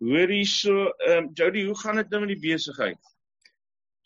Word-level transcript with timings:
Hoorie 0.00 0.46
so, 0.48 0.88
ehm 1.04 1.26
um, 1.26 1.30
Jody, 1.36 1.66
hoe 1.66 1.76
gaan 1.76 1.98
dit 2.00 2.08
nou 2.08 2.20
met 2.22 2.30
die 2.32 2.40
besigheid? 2.40 2.98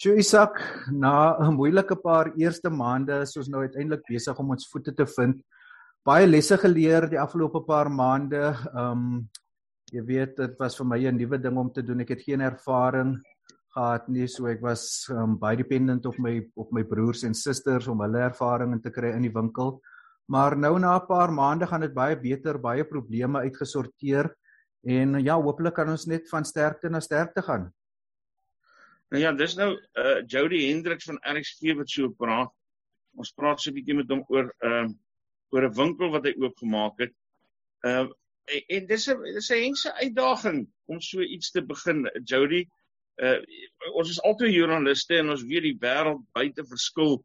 Jo 0.02 0.16
Isak, 0.18 0.58
na 0.90 1.38
'n 1.38 1.54
moeilike 1.54 1.94
paar 1.96 2.32
eerste 2.34 2.70
maande 2.70 3.20
is 3.22 3.36
ons 3.36 3.48
nou 3.48 3.61
uiteindelik 3.62 4.02
besig 4.08 4.38
om 4.38 4.50
ons 4.50 4.66
voete 4.72 4.93
te 4.93 5.07
vind. 5.07 5.39
Baie 6.04 6.26
lesse 6.26 6.58
geleer 6.58 7.07
die 7.08 7.20
afgelope 7.20 7.62
paar 7.64 7.90
maande. 7.90 8.43
Ehm 8.75 8.90
um, 8.90 9.29
jy 9.93 10.03
weet, 10.03 10.36
dit 10.36 10.58
was 10.58 10.76
vir 10.76 10.86
my 10.86 10.98
'n 10.98 11.17
nuwe 11.17 11.39
ding 11.39 11.57
om 11.57 11.70
te 11.72 11.82
doen. 11.82 12.00
Ek 12.00 12.08
het 12.08 12.22
geen 12.22 12.40
ervaring 12.40 13.22
gehad 13.75 14.08
nie, 14.08 14.26
so 14.26 14.46
ek 14.46 14.61
was 14.62 15.06
um, 15.11 15.39
baie 15.39 15.56
dependent 15.56 16.06
op 16.06 16.18
my 16.18 16.42
op 16.56 16.72
my 16.72 16.82
broers 16.82 17.22
en 17.22 17.34
susters 17.34 17.86
om 17.86 18.00
hulle 18.00 18.18
ervarings 18.18 18.82
te 18.82 18.90
kry 18.90 19.14
in 19.14 19.22
die 19.22 19.34
winkel. 19.34 19.81
Maar 20.26 20.56
nou 20.56 20.79
na 20.79 20.96
'n 20.98 21.06
paar 21.06 21.31
maande 21.31 21.67
gaan 21.67 21.81
dit 21.82 21.95
baie 21.95 22.17
beter, 22.17 22.58
baie 22.58 22.84
probleme 22.84 23.39
uitgesorteer. 23.39 24.34
En 24.84 25.16
ja, 25.24 25.36
hopelik 25.40 25.74
kan 25.79 25.88
ons 25.88 26.04
net 26.06 26.29
van 26.29 26.44
sterkte 26.44 26.90
na 26.92 27.00
sterkte 27.00 27.42
gaan. 27.42 27.70
Nou 29.14 29.22
ja, 29.22 29.32
dis 29.32 29.54
nou 29.56 29.70
uh 30.00 30.20
Jody 30.26 30.66
Hendriks 30.66 31.08
van 31.08 31.20
RXG 31.22 31.76
wat 31.79 31.90
so 31.90 32.11
praat. 32.19 32.52
Ons 33.16 33.33
praat 33.33 33.61
so 33.61 33.70
'n 33.70 33.77
bietjie 33.78 33.97
met 33.97 34.11
hom 34.11 34.25
oor 34.28 34.50
ehm 34.61 34.91
uh, 34.91 34.94
oor 35.55 35.69
'n 35.69 35.77
winkel 35.78 36.11
wat 36.11 36.25
hy 36.27 36.34
oop 36.42 36.56
gemaak 36.58 36.98
het. 36.98 37.14
Uh 37.86 38.09
en, 38.44 38.62
en 38.69 38.86
dis 38.86 39.09
'n 39.09 39.22
dis 39.34 39.50
'n 39.50 39.62
hense 39.62 39.92
uitdaging 40.00 40.67
om 40.87 41.00
so 41.00 41.20
iets 41.20 41.50
te 41.50 41.62
begin. 41.62 42.11
Jody, 42.25 42.66
uh 43.22 43.39
ons 43.94 44.11
is 44.11 44.22
altyd 44.22 44.53
joernaliste 44.53 45.16
en 45.16 45.31
ons 45.31 45.47
weet 45.47 45.62
die 45.62 45.78
wêreld 45.81 46.25
buite 46.33 46.64
verskil 46.64 47.25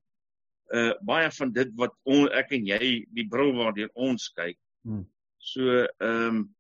uh 0.72 0.94
baie 1.02 1.32
van 1.32 1.52
dit 1.52 1.72
wat 1.76 1.96
on, 2.04 2.30
ek 2.30 2.52
en 2.52 2.66
jy 2.66 3.06
die 3.12 3.28
bril 3.28 3.56
waardeur 3.58 3.90
ons 3.96 4.30
kyk. 4.30 4.58
Hmm. 4.84 5.04
So 5.38 5.88
ehm 6.00 6.28
um, 6.28 6.56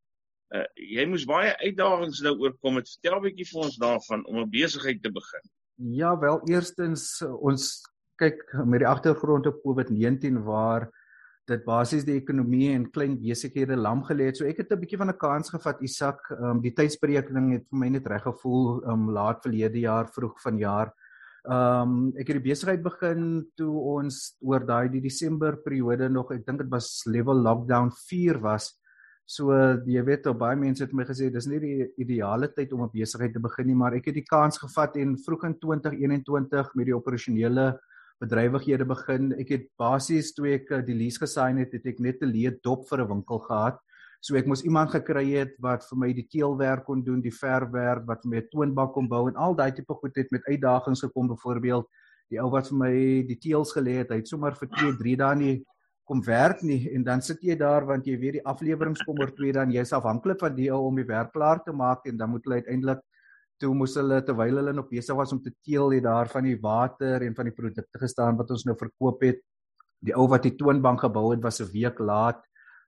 Uh, 0.50 0.66
jy 0.76 1.06
moes 1.06 1.28
baie 1.30 1.52
uitdagings 1.62 2.24
nou 2.26 2.34
oorkom. 2.42 2.80
Het 2.82 2.90
vertel 2.90 3.20
bietjie 3.28 3.46
vir 3.52 3.66
ons 3.68 3.78
daarvan 3.78 4.26
om 4.26 4.40
'n 4.42 4.50
besigheid 4.50 5.02
te 5.04 5.12
begin. 5.12 5.46
Ja, 5.78 6.18
wel 6.20 6.42
eerstens 6.50 7.22
ons 7.22 7.86
kyk 8.20 8.42
met 8.66 8.80
die 8.80 8.88
agtergrond 8.88 9.48
op 9.48 9.62
COVID-19 9.64 10.42
waar 10.44 10.90
dit 11.50 11.62
basies 11.66 12.06
die 12.06 12.18
ekonomie 12.20 12.72
en 12.74 12.90
klein 12.94 13.18
besighede 13.22 13.78
lam 13.78 14.04
gelê 14.08 14.30
het. 14.30 14.38
So 14.38 14.46
ek 14.46 14.58
het 14.58 14.72
'n 14.72 14.80
bietjie 14.80 14.98
van 14.98 15.10
'n 15.10 15.18
kans 15.18 15.50
gevat, 15.50 15.82
Isak. 15.82 16.20
Um, 16.32 16.62
die 16.62 16.74
tydsberekening 16.74 17.54
het 17.54 17.66
vir 17.70 17.80
my 17.80 17.90
net 17.90 18.08
reg 18.08 18.24
gevoel 18.24 18.84
um 18.86 19.10
laat 19.12 19.42
verlede 19.42 19.80
jaar, 19.80 20.08
vroeg 20.08 20.36
vanjaar. 20.42 20.94
Um 21.46 22.14
ek 22.18 22.28
het 22.28 22.44
die 22.44 22.50
besigheid 22.52 22.84
begin 22.84 23.48
toe 23.56 23.74
ons 23.98 24.36
oor 24.42 24.66
daai 24.66 24.90
die 24.90 25.02
Desember 25.02 25.58
periode 25.58 26.10
nog, 26.10 26.32
ek 26.32 26.46
dink 26.46 26.60
dit 26.60 26.70
was 26.70 27.06
level 27.06 27.36
lockdown 27.36 27.92
4 27.92 28.40
was. 28.40 28.79
So 29.30 29.54
jy 29.86 30.02
weet 30.08 30.26
op 30.32 30.40
baie 30.42 30.58
mense 30.58 30.82
het 30.82 30.94
my 30.98 31.04
gesê 31.06 31.28
dis 31.30 31.46
nie 31.46 31.60
die 31.62 31.88
ideale 32.02 32.48
tyd 32.50 32.72
om 32.74 32.82
'n 32.82 32.90
besigheid 32.90 33.34
te 33.34 33.40
begin 33.40 33.68
nie, 33.68 33.76
maar 33.76 33.94
ek 33.94 34.08
het 34.10 34.16
die 34.16 34.26
kans 34.26 34.58
gevat 34.58 34.98
en 34.98 35.18
vroeg 35.18 35.44
in 35.46 35.56
2021 35.60 36.74
met 36.76 36.86
die 36.86 36.96
operasionele 36.96 37.78
bedrywighede 38.20 38.86
begin. 38.86 39.34
Ek 39.40 39.50
het 39.50 39.68
basies 39.78 40.34
toe 40.34 40.48
ek 40.56 40.72
eh, 40.72 40.82
die 40.82 40.96
lease 40.96 41.20
gesign 41.20 41.60
het, 41.62 41.74
het 41.74 41.86
ek 41.86 42.00
net 42.00 42.24
'n 42.24 42.34
leë 42.34 42.58
dop 42.64 42.90
vir 42.90 43.02
'n 43.04 43.08
winkel 43.08 43.40
gehad. 43.40 43.78
So 44.20 44.36
ek 44.36 44.48
moes 44.48 44.66
iemand 44.66 44.90
gekry 44.90 45.38
het 45.38 45.54
wat 45.60 45.86
vir 45.90 45.98
my 45.98 46.14
die 46.14 46.28
teelwerk 46.28 46.86
kon 46.86 47.04
doen, 47.04 47.22
die 47.22 47.32
verfwerk, 47.32 48.08
wat 48.08 48.24
vir 48.24 48.30
my 48.32 48.38
'n 48.38 48.50
toonbank 48.52 48.94
kon 48.94 49.08
bou 49.08 49.28
en 49.28 49.36
al 49.36 49.54
daai 49.56 49.72
tipe 49.72 49.94
goed 49.94 50.16
het 50.16 50.32
met 50.32 50.42
uitdagings 50.50 51.02
gekom 51.02 51.28
byvoorbeeld 51.28 51.86
die 52.30 52.40
ou 52.42 52.50
wat 52.50 52.68
vir 52.68 52.78
my 52.78 52.94
die 53.28 53.38
teels 53.38 53.74
gelê 53.74 54.00
het, 54.02 54.10
hy 54.10 54.18
het 54.22 54.28
sommer 54.28 54.56
vir 54.56 54.70
2, 54.70 54.98
3 54.98 55.16
dae 55.18 55.36
nie 55.36 55.66
kom 56.10 56.24
werk 56.26 56.64
nie 56.66 56.90
en 56.96 57.04
dan 57.06 57.22
sit 57.22 57.44
jy 57.46 57.56
daar 57.56 57.86
want 57.86 58.08
jy 58.10 58.18
weet 58.18 58.40
die 58.40 58.48
afleweringe 58.52 59.06
kom 59.06 59.22
oor 59.22 59.30
twee 59.38 59.54
dan 59.54 59.70
jy's 59.70 59.94
afhanklik 59.94 60.42
van 60.42 60.56
die 60.58 60.72
ou 60.74 60.88
om 60.88 60.98
die 60.98 61.06
werk 61.06 61.32
klaar 61.36 61.62
te 61.66 61.76
maak 61.84 62.08
en 62.10 62.18
dan 62.18 62.34
moet 62.34 62.48
hulle 62.48 62.62
uiteindelik 62.64 63.04
toe 63.60 63.74
moes 63.76 63.94
hulle 64.00 64.22
terwyl 64.26 64.62
hulle 64.62 64.74
nog 64.74 64.90
besig 64.90 65.18
was 65.20 65.34
om 65.36 65.42
te 65.44 65.54
teel 65.68 65.92
hier 65.94 66.06
daar 66.06 66.32
van 66.32 66.48
die 66.48 66.58
water 66.64 67.26
en 67.26 67.36
van 67.38 67.50
die 67.50 67.56
produkte 67.56 68.02
gestaan 68.02 68.40
wat 68.40 68.52
ons 68.56 68.66
nou 68.66 68.76
verkoop 68.80 69.26
het. 69.28 69.42
Die 70.00 70.16
ou 70.16 70.30
wat 70.32 70.46
die 70.48 70.56
toonbank 70.56 71.04
gebou 71.04 71.30
het 71.34 71.44
was 71.44 71.60
'n 71.62 71.72
week 71.74 72.00
laat. 72.00 72.40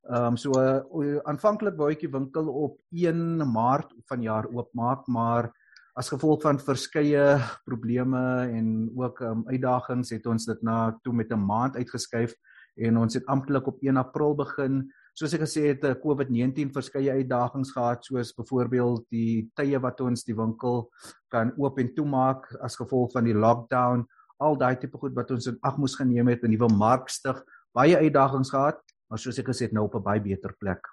Ehm 0.09 0.33
um, 0.33 0.37
so 0.37 0.51
uh, 0.57 1.19
aanvanklik 1.29 1.75
wou 1.77 1.91
ek 1.91 1.99
die 1.99 2.11
winkel 2.11 2.47
op 2.47 2.79
1 2.91 3.43
Maart 3.53 3.91
vanjaar 4.09 4.47
oopmaak 4.47 5.07
maar 5.07 5.51
as 5.93 6.09
gevolg 6.09 6.41
van 6.41 6.57
verskeie 6.59 7.37
probleme 7.65 8.47
en 8.49 8.89
ook 8.95 9.19
um, 9.21 9.43
uitdagings 9.47 10.09
het 10.09 10.25
ons 10.25 10.45
dit 10.45 10.61
na 10.63 10.97
toe 11.03 11.13
met 11.13 11.31
'n 11.31 11.45
maand 11.45 11.75
uitgeskuif 11.75 12.33
en 12.75 12.97
ons 12.97 13.13
het 13.13 13.25
amptelik 13.25 13.67
op 13.67 13.81
1 13.83 13.97
April 13.97 14.35
begin. 14.35 14.81
Soos 15.13 15.33
ek 15.35 15.43
gesê 15.43 15.67
het, 15.71 15.83
COVID-19 16.03 16.71
verskeie 16.71 17.11
uitdagings 17.11 17.73
gehad 17.75 18.05
soos 18.05 18.31
byvoorbeeld 18.37 19.05
die 19.11 19.49
tye 19.59 19.79
wat 19.83 19.99
ons 20.01 20.23
die 20.23 20.35
winkel 20.35 20.87
kan 21.33 21.51
oop 21.57 21.79
en 21.79 21.91
toemaak 21.95 22.47
as 22.63 22.79
gevolg 22.79 23.11
van 23.11 23.27
die 23.27 23.35
lockdown, 23.35 24.05
al 24.39 24.57
daai 24.57 24.79
tipe 24.79 24.97
goed 24.97 25.13
wat 25.17 25.31
ons 25.31 25.49
in 25.51 25.59
ag 25.67 25.77
moes 25.77 25.95
geneem 25.99 26.27
het, 26.31 26.43
'n 26.43 26.51
nuwe 26.51 26.69
mark 26.69 27.09
stig, 27.09 27.43
baie 27.73 27.97
uitdagings 27.97 28.49
gehad, 28.49 28.79
maar 29.09 29.19
soos 29.19 29.39
ek 29.39 29.47
gesê 29.51 29.67
het, 29.67 29.73
nou 29.73 29.85
op 29.85 29.95
'n 29.95 30.03
baie 30.03 30.21
beter 30.21 30.55
plek. 30.59 30.87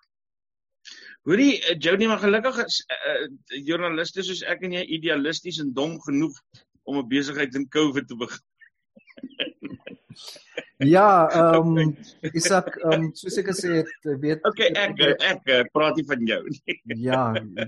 Hoorie, 1.26 1.60
uh, 1.70 1.76
Jody, 1.78 2.06
maar 2.06 2.18
gelukkig 2.22 2.58
is 2.64 2.84
uh, 2.94 3.26
joernaliste 3.66 4.22
soos 4.22 4.42
ek 4.42 4.62
en 4.62 4.72
jy 4.72 4.84
idealisties 4.98 5.58
en 5.60 5.72
dom 5.74 6.00
genoeg 6.00 6.34
om 6.84 6.98
'n 6.98 7.08
besigheid 7.08 7.54
in 7.54 7.68
COVID 7.68 8.08
te 8.08 8.16
begin. 8.16 8.44
Ja, 10.78 11.26
ehm 11.34 11.78
um, 11.78 11.96
Isak, 12.32 12.76
ehm 12.76 12.92
um, 12.92 13.06
soos 13.18 13.38
ek 13.40 13.50
gesê 13.50 13.80
het, 13.80 13.90
weet 14.22 14.44
Okay, 14.46 14.70
ek 14.78 15.00
ek, 15.02 15.40
ek 15.50 15.72
praat 15.74 15.98
nie 15.98 16.06
van 16.06 16.22
jou 16.22 16.42
nie. 16.46 16.76
Ja, 17.08 17.22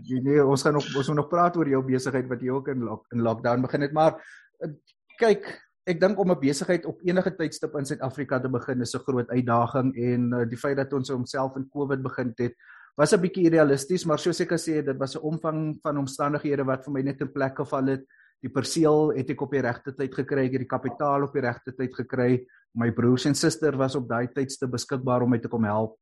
jy 0.07 0.21
nee, 0.23 0.39
ons 0.45 0.63
gaan 0.63 0.79
nog 0.79 0.87
ons 0.95 1.11
moet 1.11 1.19
nog 1.19 1.31
praat 1.33 1.59
oor 1.59 1.67
jou 1.67 1.83
besigheid 1.83 2.31
wat 2.31 2.45
jy 2.45 2.55
ook 2.55 2.71
in 2.71 2.87
lock, 2.87 3.09
in 3.11 3.25
lockdown 3.27 3.67
begin 3.67 3.87
het, 3.89 3.97
maar 3.97 4.21
uh, 4.63 4.71
kyk, 5.19 5.49
ek 5.91 5.99
dink 5.99 6.23
om 6.23 6.31
'n 6.31 6.39
besigheid 6.39 6.87
op 6.87 7.03
enige 7.03 7.35
tydstip 7.35 7.75
in 7.75 7.89
Suid-Afrika 7.89 8.39
te 8.39 8.49
begin 8.49 8.81
is 8.87 8.95
'n 8.95 9.03
groot 9.03 9.31
uitdaging 9.31 9.91
en 9.97 10.31
uh, 10.31 10.47
die 10.47 10.61
feit 10.61 10.79
dat 10.79 10.93
ons 10.95 11.11
homself 11.11 11.57
in 11.59 11.67
COVID 11.67 12.03
begin 12.07 12.31
het 12.39 12.55
was 12.95 13.13
'n 13.13 13.21
bietjie 13.21 13.51
irrealisties, 13.51 14.05
maar 14.05 14.19
soos 14.19 14.41
ek 14.41 14.55
gesê 14.55 14.79
het, 14.79 14.87
dit 14.87 14.99
was 14.99 15.17
'n 15.17 15.25
omvang 15.25 15.79
van 15.83 15.99
omstandighede 15.99 16.65
wat 16.65 16.85
vir 16.85 16.93
my 16.93 17.03
net 17.03 17.21
in 17.21 17.33
plek 17.33 17.57
geval 17.57 17.87
het 17.87 18.07
die 18.43 18.51
perseel 18.51 19.13
het 19.17 19.31
ek 19.31 19.43
op 19.43 19.51
die 19.53 19.63
regte 19.63 19.93
tyd 19.93 20.15
gekry, 20.15 20.47
ek 20.47 20.53
het 20.53 20.65
die 20.65 20.71
kapitaal 20.71 21.27
op 21.27 21.35
die 21.35 21.45
regte 21.45 21.73
tyd 21.77 21.95
gekry. 21.95 22.47
My 22.75 22.91
broers 22.91 23.27
en 23.27 23.35
suster 23.35 23.77
was 23.77 23.97
op 23.97 24.09
daai 24.09 24.29
tydste 24.33 24.69
beskikbaar 24.71 25.23
om 25.23 25.31
my 25.31 25.39
te 25.39 25.49
kom 25.49 25.65
help 25.65 25.99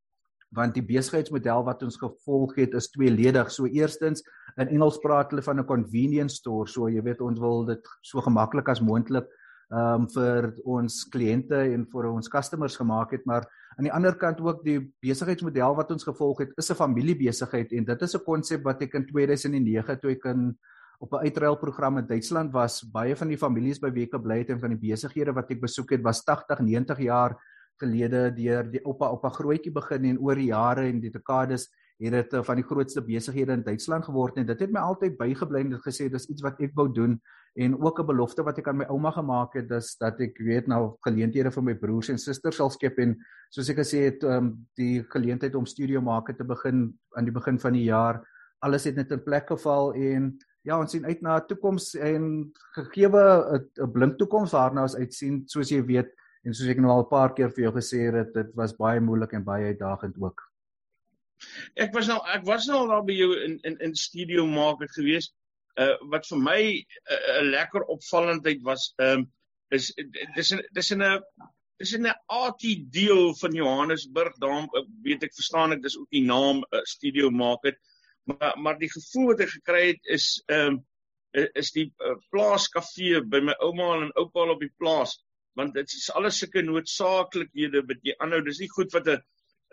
want 0.57 0.73
die 0.79 0.85
besigheidsmodel 0.85 1.65
wat 1.67 1.83
ons 1.85 1.99
gevolg 2.01 2.55
het 2.57 2.73
is 2.79 2.89
tweeledig. 2.89 3.51
So 3.53 3.69
eerstens 3.69 4.23
in 4.57 4.71
Engels 4.73 4.97
praat 5.03 5.33
hulle 5.33 5.45
van 5.45 5.61
'n 5.61 5.67
convenience 5.67 6.37
store. 6.37 6.67
So 6.67 6.89
jy 6.89 7.03
weet 7.03 7.21
ons 7.21 7.39
wil 7.39 7.65
dit 7.67 7.85
so 8.03 8.21
gemaklik 8.21 8.69
as 8.69 8.81
moontlik 8.81 9.27
ehm 9.71 10.03
um, 10.03 10.09
vir 10.09 10.55
ons 10.65 11.05
kliënte 11.13 11.75
en 11.75 11.85
vir 11.93 12.07
ons 12.09 12.29
customers 12.29 12.77
gemaak 12.77 13.11
het, 13.13 13.27
maar 13.27 13.45
aan 13.77 13.85
die 13.85 13.93
ander 13.93 14.17
kant 14.17 14.41
ook 14.41 14.65
die 14.65 14.81
besigheidsmodel 15.05 15.77
wat 15.77 15.91
ons 15.91 16.05
gevolg 16.05 16.39
het 16.41 16.53
is 16.57 16.71
'n 16.71 16.75
familiebesigheid 16.75 17.73
en 17.73 17.85
dit 17.85 18.03
is 18.03 18.15
'n 18.15 18.25
konsep 18.25 18.65
wat 18.65 18.83
ek 18.83 18.95
in 18.95 19.07
2009 19.07 20.01
toe 20.01 20.11
ek 20.11 20.25
in 20.25 20.57
op 20.99 21.13
'n 21.13 21.25
uitruilprogram 21.25 21.99
in 21.99 22.07
Duitsland 22.07 22.53
was 22.53 22.83
baie 22.83 23.17
van 23.17 23.29
die 23.29 23.39
families 23.39 23.79
by 23.79 23.91
wie 23.91 24.05
ek 24.05 24.15
gebly 24.15 24.39
het 24.39 24.51
en 24.51 24.61
van 24.61 24.75
die 24.75 24.91
besighede 24.91 25.33
wat 25.33 25.51
ek 25.51 25.61
besoek 25.61 25.91
het 25.91 26.03
was 26.03 26.25
80, 26.25 26.61
90 26.61 26.99
jaar 26.99 27.37
gelede 27.79 28.35
deur 28.35 28.71
die 28.71 28.85
oupa 28.85 29.11
op 29.11 29.25
'n 29.25 29.37
grootjie 29.39 29.73
begin 29.73 30.05
en 30.05 30.19
oor 30.19 30.35
die 30.35 30.51
jare 30.51 30.89
en 30.89 31.01
die 31.01 31.11
dekades 31.11 31.69
het 31.99 32.13
dit 32.13 32.33
eh, 32.33 32.43
van 32.43 32.57
die 32.57 32.65
grootste 32.65 33.03
besighede 33.03 33.53
in 33.53 33.63
Duitsland 33.63 34.05
geword 34.05 34.37
en 34.37 34.47
dit 34.47 34.61
het 34.61 34.71
my 34.71 34.81
altyd 34.81 35.17
bygebly 35.19 35.61
en 35.61 35.71
dit 35.71 35.83
gesê 35.83 36.09
dis 36.09 36.29
iets 36.31 36.43
wat 36.43 36.61
ek 36.61 36.75
wou 36.75 36.89
doen. 36.93 37.21
En 37.57 37.75
ook 37.81 38.01
'n 38.01 38.07
belofte 38.07 38.43
wat 38.43 38.59
ek 38.59 38.69
aan 38.69 38.77
my 38.77 38.85
ouma 38.85 39.11
gemaak 39.11 39.55
het 39.55 39.69
dis 39.69 39.97
dat 39.99 40.21
ek 40.21 40.39
weet 40.39 40.67
nou 40.67 40.97
geleenthede 41.01 41.51
vir 41.51 41.63
my 41.63 41.75
broers 41.75 42.09
en 42.09 42.19
susters 42.19 42.57
sal 42.57 42.71
skep 42.71 42.99
en 42.99 43.17
soos 43.51 43.69
ek 43.69 43.79
gesê 43.79 44.05
het 44.05 44.23
um, 44.23 44.67
die 44.77 45.03
geleentheid 45.03 45.55
om 45.55 45.67
studio 45.67 46.01
maak 46.01 46.37
te 46.37 46.45
begin 46.45 46.95
aan 47.17 47.25
die 47.25 47.33
begin 47.33 47.59
van 47.59 47.73
die 47.73 47.85
jaar 47.85 48.23
alles 48.61 48.85
het 48.85 48.97
net 48.97 49.11
in 49.11 49.23
plek 49.23 49.47
geval 49.47 49.95
en 49.95 50.39
ja, 50.67 50.79
ons 50.79 50.93
sien 50.93 51.07
uit 51.07 51.23
na 51.23 51.39
'n 51.39 51.47
toekoms 51.47 51.95
en 51.95 52.53
gegeewe 52.77 53.25
'n 53.79 53.93
blink 53.93 54.19
toekoms 54.19 54.53
waarna 54.53 54.83
ons 54.83 54.97
uitsien, 54.97 55.43
soos 55.47 55.71
jy 55.71 55.83
weet 55.83 56.11
en 56.45 56.55
soos 56.55 56.69
ek 56.69 56.79
nou 56.79 56.91
al 56.93 57.05
'n 57.05 57.11
paar 57.11 57.35
keer 57.35 57.51
vir 57.51 57.65
jou 57.65 57.73
gesê 57.73 58.13
het, 58.13 58.35
dit 58.35 58.55
was 58.55 58.77
baie 58.77 59.01
moeilik 59.01 59.33
en 59.33 59.45
baie 59.45 59.73
uitdagend 59.73 60.17
ook. 60.21 60.43
Ek 61.77 61.93
was 61.95 62.09
nou 62.09 62.19
ek 62.27 62.45
was 62.47 62.67
nou 62.67 62.79
al 62.79 62.89
daar 62.89 63.05
by 63.05 63.15
jou 63.15 63.35
in 63.45 63.59
in 63.63 63.77
in 63.81 63.95
studio 63.95 64.47
maak 64.47 64.81
het 64.81 64.91
gewees. 64.91 65.33
Uh 65.79 65.95
wat 66.11 66.27
vir 66.27 66.39
my 66.39 66.61
'n 66.63 66.85
uh, 67.17 67.43
lekker 67.51 67.85
opvallendheid 67.85 68.63
was, 68.63 68.93
ehm 68.99 69.21
um, 69.21 69.33
is 69.71 69.93
dis 70.35 70.55
dis 70.73 70.91
in 70.91 71.03
'n 71.03 71.23
dis 71.79 71.93
in 71.93 72.07
'n 72.07 72.15
AT 72.27 72.63
deel 72.91 73.35
van 73.35 73.53
Johannesburg, 73.53 74.35
daarom 74.39 74.67
weet 75.03 75.23
ek 75.23 75.35
verstaan 75.35 75.73
ek 75.73 75.83
dis 75.83 75.99
ook 75.99 76.11
die 76.11 76.25
naam 76.25 76.65
uh, 76.71 76.83
studio 76.83 77.31
maak 77.31 77.63
het 77.63 77.79
maar 78.29 78.55
maar 78.63 78.79
die 78.79 78.93
gevoel 78.93 79.33
wat 79.33 79.43
ek 79.47 79.57
gekry 79.57 79.83
het 79.93 80.15
is 80.19 80.29
ehm 80.47 80.79
um, 80.79 80.85
is 81.61 81.69
die 81.75 81.87
uh, 82.01 82.15
plaaskafee 82.33 83.21
by 83.33 83.41
my 83.45 83.55
ouma 83.63 83.89
en 83.99 84.15
oupa 84.21 84.47
op 84.49 84.63
die 84.65 84.73
plaas 84.81 85.19
want 85.59 85.75
dit 85.77 85.97
is 85.99 86.09
alles 86.17 86.39
sulke 86.41 86.63
noodsaaklikhede 86.65 87.83
wat 87.91 88.07
jy 88.07 88.15
aanhou 88.23 88.41
dis 88.47 88.63
nie 88.63 88.71
goed 88.77 88.95
wat 88.97 89.11
'n 89.13 89.21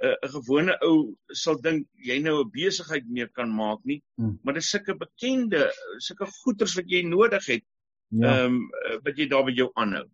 'n 0.04 0.12
uh, 0.12 0.30
gewone 0.31 0.74
ou 0.84 0.96
sal 1.42 1.56
dink 1.63 1.88
jy 2.10 2.18
nou 2.19 2.36
'n 2.44 2.52
besigheid 2.52 3.06
mee 3.07 3.28
kan 3.28 3.50
maak 3.50 3.80
nie, 3.86 4.02
hmm. 4.18 4.40
maar 4.44 4.54
dis 4.58 4.69
sulke 4.69 4.96
bekende, 5.00 5.72
sulke 6.08 6.28
goederes 6.44 6.75
wat 6.75 6.90
jy 6.92 7.01
nodig 7.08 7.46
het. 7.48 7.63
Ja. 8.10 8.28
Ehm 8.28 8.60
ja. 8.60 8.96
um, 8.96 9.01
wat 9.06 9.18
jy 9.18 9.28
daar 9.31 9.46
by 9.46 9.56
jou 9.56 9.69
aanhou. 9.75 10.06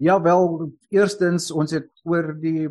Ja 0.00 0.16
wel, 0.22 0.72
eerstens 0.88 1.50
ons 1.50 1.70
het 1.76 1.90
oor 2.04 2.32
die 2.40 2.68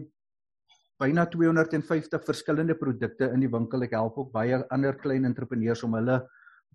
byna 1.00 1.26
250 1.32 2.26
verskillende 2.26 2.76
produkte 2.76 3.30
in 3.34 3.46
die 3.46 3.52
winkel. 3.52 3.86
Ek 3.88 3.96
help 3.96 4.18
ook 4.20 4.34
baie 4.34 4.60
ander 4.74 4.98
klein 5.00 5.26
entrepreneurs 5.26 5.84
om 5.88 5.96
hulle 5.96 6.20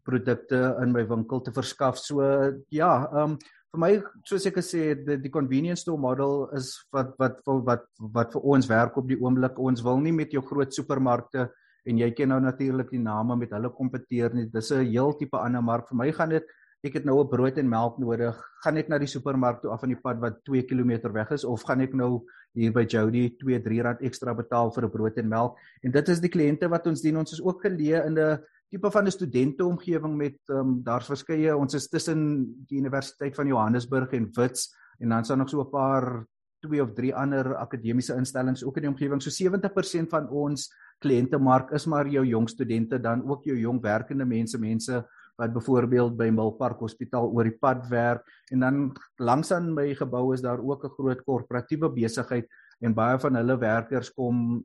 produkte 0.04 0.60
in 0.82 0.92
my 0.92 1.04
winkel 1.08 1.42
te 1.44 1.52
verskaf. 1.52 2.00
So 2.00 2.24
ja, 2.72 2.94
ehm 3.10 3.36
um, 3.36 3.38
vir 3.74 3.80
my 3.82 3.90
soos 4.22 4.44
ek 4.46 4.60
gesê 4.60 4.80
het, 4.92 5.00
die, 5.02 5.16
die 5.24 5.32
convenience 5.34 5.82
store 5.82 5.98
model 5.98 6.44
is 6.54 6.68
wat 6.94 7.16
wat 7.18 7.40
wat 7.48 7.64
wat 7.66 7.86
wat 8.14 8.36
vir 8.36 8.44
ons 8.54 8.68
werk 8.70 8.98
op 9.00 9.08
die 9.10 9.18
oomblik. 9.18 9.58
Ons 9.58 9.82
wil 9.82 9.98
nie 9.98 10.14
met 10.14 10.32
jou 10.32 10.42
groot 10.46 10.70
supermarkte 10.70 11.48
en 11.84 11.98
jy 11.98 12.12
ken 12.16 12.30
nou 12.30 12.38
natuurlik 12.40 12.92
die 12.94 13.02
name 13.02 13.36
met 13.40 13.50
hulle 13.52 13.72
kompeteer 13.74 14.34
nie. 14.34 14.46
Dis 14.46 14.70
'n 14.70 14.86
heel 14.86 15.12
tipe 15.18 15.36
ander 15.36 15.62
mark. 15.62 15.88
Vir 15.88 15.98
my 15.98 16.12
gaan 16.12 16.30
dit 16.30 16.46
ek 16.84 16.98
het 17.00 17.04
nou 17.08 17.20
'n 17.20 17.28
brood 17.28 17.58
en 17.58 17.68
melk 17.68 17.98
nodig. 17.98 18.36
Gaan 18.62 18.76
ek 18.76 18.88
na 18.88 18.98
die 18.98 19.08
supermark 19.08 19.62
toe 19.62 19.70
af 19.70 19.80
van 19.80 19.88
die 19.88 20.00
pad 20.00 20.20
wat 20.20 20.44
2 20.44 20.62
km 20.62 21.12
weg 21.12 21.30
is 21.30 21.44
of 21.44 21.62
gaan 21.62 21.80
ek 21.80 21.94
nou 21.94 22.24
hier 22.52 22.72
by 22.72 22.84
Jody 22.84 23.36
2 23.40 23.62
3 23.62 23.82
rand 23.82 24.00
ekstra 24.00 24.34
betaal 24.34 24.70
vir 24.70 24.84
'n 24.84 24.90
brood 24.90 25.16
en 25.18 25.28
melk? 25.28 25.56
En 25.82 25.90
dit 25.90 26.08
is 26.08 26.20
die 26.20 26.28
kliënte 26.28 26.68
wat 26.68 26.86
ons 26.86 27.00
dien. 27.00 27.16
Ons 27.16 27.32
is 27.32 27.42
ook 27.42 27.62
geleë 27.62 28.06
in 28.06 28.18
'n 28.18 28.38
tipe 28.70 28.90
van 28.90 29.06
'n 29.06 29.10
studente 29.10 29.64
omgewing 29.64 30.16
met 30.16 30.38
ehm 30.48 30.58
um, 30.58 30.82
daar's 30.82 31.06
verskeie 31.06 31.56
ons 31.56 31.74
is 31.74 31.88
tussen 31.88 32.44
die 32.68 32.78
Universiteit 32.78 33.34
van 33.34 33.46
Johannesburg 33.46 34.12
en 34.12 34.30
Wits 34.36 34.74
en 35.00 35.08
dan 35.08 35.20
is 35.20 35.28
daar 35.28 35.38
nog 35.38 35.48
so 35.48 35.60
'n 35.60 35.70
paar 35.70 36.26
twee 36.60 36.82
of 36.82 36.92
drie 36.92 37.14
ander 37.14 37.56
akademiese 37.56 38.14
instellings 38.16 38.64
ook 38.64 38.76
in 38.76 38.82
die 38.82 38.90
omgewing. 38.90 39.22
So 39.22 39.30
70% 39.30 40.10
van 40.10 40.28
ons 40.28 40.72
kliëntemark 40.98 41.72
is 41.76 41.86
maar 41.86 42.08
jou 42.08 42.24
jong 42.24 42.48
studente 42.48 43.00
dan 43.00 43.24
ook 43.28 43.44
jou 43.44 43.56
jong 43.58 43.80
werkende 43.82 44.24
mense, 44.24 44.58
mense 44.58 45.04
wat 45.40 45.52
byvoorbeeld 45.54 46.16
by 46.16 46.28
Milpark 46.30 46.78
Hospitaal 46.78 47.30
oor 47.30 47.48
die 47.48 47.58
pad 47.58 47.86
werk. 47.90 48.22
En 48.52 48.60
dan 48.60 48.92
langs 49.18 49.50
aan 49.52 49.72
my 49.74 49.94
gebou 49.94 50.32
is 50.34 50.42
daar 50.42 50.60
ook 50.62 50.84
'n 50.84 50.94
groot 50.96 51.24
korporatiewe 51.24 51.90
besigheid 51.92 52.46
en 52.80 52.94
baie 52.94 53.18
van 53.18 53.34
hulle 53.34 53.58
werkers 53.58 54.12
kom 54.12 54.64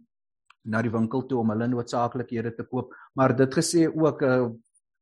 na 0.63 0.81
die 0.81 0.91
winkel 0.91 1.25
toe 1.25 1.39
om 1.39 1.49
hulle 1.49 1.67
noodsaaklikhede 1.67 2.55
te 2.55 2.63
koop. 2.63 2.93
Maar 3.15 3.35
dit 3.35 3.53
gesê 3.53 3.87
ook 3.87 4.21
'n 4.21 4.25
uh, 4.25 4.49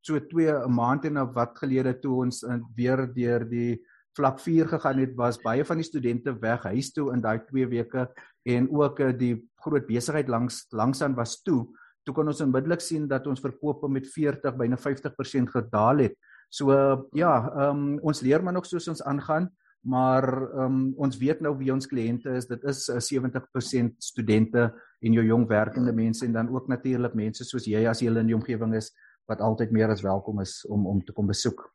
so 0.01 0.19
2 0.19 0.65
'n 0.65 0.71
maand 0.71 1.05
en 1.05 1.17
'n 1.17 1.33
wat 1.33 1.57
gelede 1.57 1.99
toe 1.99 2.23
ons 2.23 2.43
uh, 2.43 2.59
weer 2.75 3.07
deur 3.13 3.49
die 3.49 3.81
vlak 4.17 4.39
4 4.39 4.67
gegaan 4.67 4.99
het 4.99 5.15
was 5.15 5.41
baie 5.41 5.65
van 5.65 5.77
die 5.77 5.85
studente 5.85 6.39
weg 6.39 6.63
huis 6.63 6.91
toe 6.91 7.13
in 7.13 7.21
daai 7.21 7.39
2 7.45 7.67
weke. 7.67 8.07
En 8.45 8.69
ook 8.71 8.99
uh, 8.99 9.11
die 9.17 9.49
groot 9.55 9.85
besigheid 9.85 10.27
langs 10.27 10.65
langsaan 10.71 11.15
was 11.15 11.41
toe 11.41 11.67
toe 12.07 12.15
kon 12.15 12.31
ons 12.31 12.42
onmiddellik 12.45 12.83
sien 12.83 13.07
dat 13.12 13.27
ons 13.27 13.44
verkope 13.44 13.89
met 13.92 14.07
40 14.07 14.56
byna 14.57 14.80
50% 14.80 15.54
gedaal 15.54 16.06
het. 16.07 16.18
So 16.50 16.71
ja, 17.18 17.33
ehm 17.51 17.88
um, 17.88 17.95
ons 18.07 18.24
leer 18.24 18.44
maar 18.44 18.56
nog 18.56 18.65
soos 18.65 18.88
ons 18.88 19.04
aangaan, 19.04 19.50
maar 19.83 20.27
ehm 20.27 20.63
um, 20.65 20.94
ons 20.98 21.19
weet 21.19 21.44
nou 21.44 21.54
wie 21.59 21.71
ons 21.74 21.88
kliënte 21.88 22.38
is. 22.39 22.48
Dit 22.48 22.63
is 22.63 22.88
'n 22.89 22.98
uh, 22.98 23.04
70% 23.04 23.98
studente 24.00 24.71
en 25.01 25.13
jou 25.13 25.25
jong 25.25 25.48
werkende 25.48 25.94
mense 25.94 26.25
en 26.25 26.33
dan 26.33 26.50
ook 26.50 26.68
natuurlik 26.68 27.13
mense 27.13 27.44
soos 27.44 27.65
jy 27.65 27.86
as 27.88 28.01
jy 28.01 28.07
in 28.07 28.27
die 28.27 28.36
omgewing 28.36 28.75
is 28.75 28.94
wat 29.27 29.42
altyd 29.42 29.71
meer 29.71 29.89
as 29.89 30.01
welkom 30.01 30.39
is 30.42 30.65
om 30.65 30.88
om 30.88 31.04
te 31.04 31.13
kom 31.13 31.27
besoek. 31.27 31.74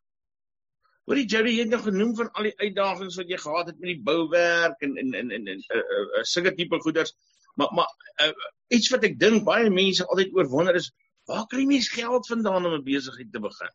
Hoorie 1.05 1.27
Jerry, 1.27 1.57
jy 1.57 1.65
het 1.65 1.71
nou 1.71 1.81
genoem 1.83 2.15
van 2.17 2.29
al 2.33 2.47
die 2.47 2.59
uitdagings 2.63 3.17
wat 3.19 3.29
jy 3.29 3.37
gehad 3.37 3.67
het 3.67 3.79
met 3.81 3.91
die 3.91 4.03
bouwerk 4.03 4.85
en 4.87 4.97
en 4.97 5.15
en 5.15 5.31
en, 5.31 5.49
en 5.49 5.59
uh, 5.59 5.79
uh, 5.79 6.03
uh, 6.19 6.23
sulke 6.23 6.55
tipe 6.55 6.79
goeders. 6.81 7.13
Maar 7.55 7.71
maar 7.77 7.91
uh, 8.25 8.33
iets 8.69 8.91
wat 8.91 9.05
ek 9.05 9.19
dink 9.21 9.45
baie 9.45 9.71
mense 9.71 10.07
altyd 10.07 10.35
oor 10.35 10.49
wonder 10.49 10.75
is, 10.75 10.93
waar 11.29 11.47
kry 11.47 11.65
mens 11.69 11.89
geld 11.93 12.27
vandaan 12.27 12.67
om 12.67 12.75
'n 12.79 12.85
besigheid 12.85 13.33
te 13.33 13.41
begin? 13.41 13.73